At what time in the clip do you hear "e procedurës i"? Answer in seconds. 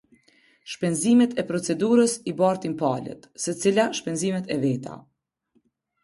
1.41-2.33